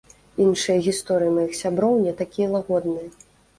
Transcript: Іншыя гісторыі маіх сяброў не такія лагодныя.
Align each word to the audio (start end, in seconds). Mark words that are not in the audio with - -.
Іншыя 0.45 0.77
гісторыі 0.87 1.35
маіх 1.37 1.53
сяброў 1.61 1.93
не 2.07 2.17
такія 2.25 2.47
лагодныя. 2.57 3.09